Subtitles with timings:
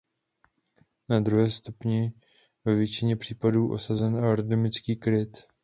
[1.09, 2.11] Na druhém stupni je
[2.65, 5.37] ve většině případů osazen aerodynamický kryt.